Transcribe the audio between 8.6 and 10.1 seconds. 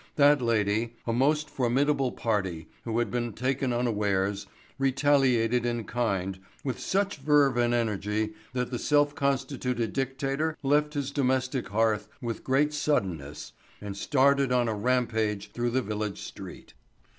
the self constituted